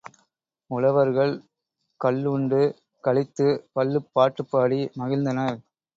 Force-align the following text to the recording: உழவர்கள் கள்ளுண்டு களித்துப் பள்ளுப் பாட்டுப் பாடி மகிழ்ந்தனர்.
உழவர்கள் 0.71 1.33
கள்ளுண்டு 2.01 2.61
களித்துப் 3.03 3.63
பள்ளுப் 3.73 4.09
பாட்டுப் 4.13 4.51
பாடி 4.51 4.81
மகிழ்ந்தனர். 4.99 5.59